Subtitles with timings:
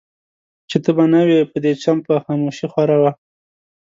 [0.69, 3.11] چي ته به نه وې په دې چم به خاموشي خوره وه